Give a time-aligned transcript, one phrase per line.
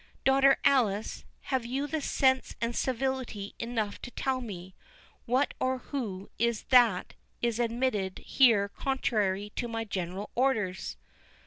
[0.25, 4.73] —Daughter Alice, have you sense and civility enough to tell me,
[5.27, 10.97] what or who it is that is admitted here contrary to my general orders?"